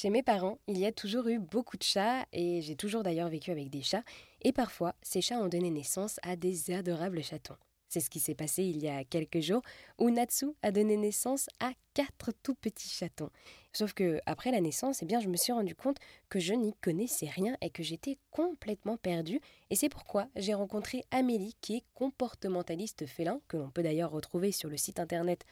[0.00, 3.28] Chez mes parents, il y a toujours eu beaucoup de chats et j'ai toujours d'ailleurs
[3.28, 4.02] vécu avec des chats
[4.40, 7.58] et parfois ces chats ont donné naissance à des adorables chatons.
[7.90, 9.60] C'est ce qui s'est passé il y a quelques jours
[9.98, 13.28] où Natsu a donné naissance à quatre tout petits chatons.
[13.74, 15.98] Sauf que après la naissance, eh bien, je me suis rendu compte
[16.30, 19.42] que je n'y connaissais rien et que j'étais complètement perdue.
[19.68, 24.50] Et c'est pourquoi j'ai rencontré Amélie, qui est comportementaliste félin, que l'on peut d'ailleurs retrouver
[24.50, 25.44] sur le site internet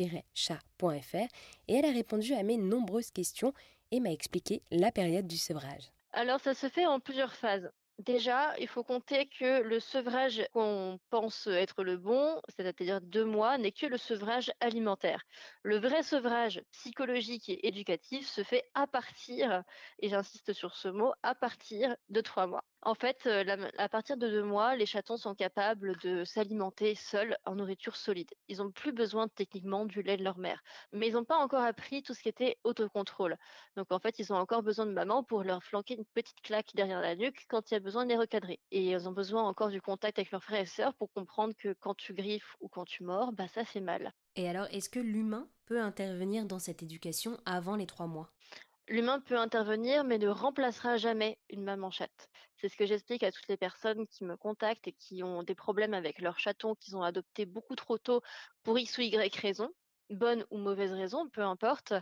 [0.00, 3.52] Et elle a répondu à mes nombreuses questions
[3.90, 5.92] et m'a expliqué la période du sevrage.
[6.12, 7.70] Alors ça se fait en plusieurs phases.
[7.98, 13.58] Déjà, il faut compter que le sevrage qu'on pense être le bon, c'est-à-dire deux mois,
[13.58, 15.22] n'est que le sevrage alimentaire.
[15.62, 19.62] Le vrai sevrage psychologique et éducatif se fait à partir,
[20.00, 22.64] et j'insiste sur ce mot, à partir de trois mois.
[22.84, 23.44] En fait, euh,
[23.78, 28.30] à partir de deux mois, les chatons sont capables de s'alimenter seuls en nourriture solide.
[28.48, 30.60] Ils n'ont plus besoin techniquement du lait de leur mère.
[30.92, 33.36] Mais ils n'ont pas encore appris tout ce qui était autocontrôle.
[33.76, 36.70] Donc en fait, ils ont encore besoin de maman pour leur flanquer une petite claque
[36.74, 38.60] derrière la nuque quand il y a besoin de les recadrer.
[38.70, 41.74] Et ils ont besoin encore du contact avec leurs frères et sœurs pour comprendre que
[41.74, 44.14] quand tu griffes ou quand tu mords, bah ça fait mal.
[44.36, 48.30] Et alors, est-ce que l'humain peut intervenir dans cette éducation avant les trois mois?
[48.88, 52.28] L'humain peut intervenir, mais ne remplacera jamais une maman chatte.
[52.56, 55.54] C'est ce que j'explique à toutes les personnes qui me contactent et qui ont des
[55.56, 58.22] problèmes avec leur chaton qu'ils ont adopté beaucoup trop tôt
[58.62, 59.68] pour X ou Y raison,
[60.12, 61.94] bonne ou mauvaise raison, peu importe.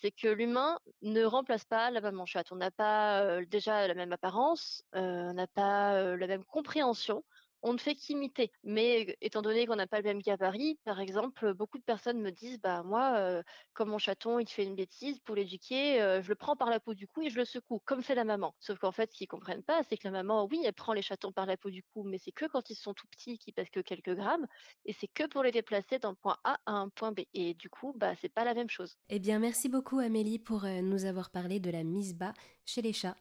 [0.00, 2.52] C'est que l'humain ne remplace pas la maman chatte.
[2.52, 7.24] On n'a pas déjà la même apparence, on n'a pas la même compréhension
[7.62, 8.50] on ne fait qu'imiter.
[8.64, 12.30] Mais étant donné qu'on n'a pas le même gabarit, par exemple, beaucoup de personnes me
[12.30, 13.42] disent bah moi, euh,
[13.72, 16.80] comme mon chaton il fait une bêtise, pour l'éduquer, euh, je le prends par la
[16.80, 18.54] peau du cou et je le secoue, comme fait la maman.
[18.60, 21.02] Sauf qu'en fait, ce qu'ils comprennent pas, c'est que la maman, oui, elle prend les
[21.02, 23.52] chatons par la peau du cou, mais c'est que quand ils sont tout petits, qui
[23.52, 24.46] pèsent que quelques grammes,
[24.84, 27.20] et c'est que pour les déplacer d'un point A à un point B.
[27.34, 28.96] Et du coup, bah c'est pas la même chose.
[29.08, 32.32] Eh bien, merci beaucoup Amélie pour euh, nous avoir parlé de la mise bas
[32.64, 33.16] chez les chats